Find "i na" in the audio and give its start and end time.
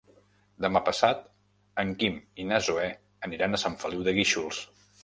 2.45-2.63